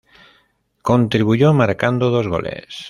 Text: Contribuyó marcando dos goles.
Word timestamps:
Contribuyó 0.81 1.53
marcando 1.53 2.09
dos 2.09 2.27
goles. 2.27 2.75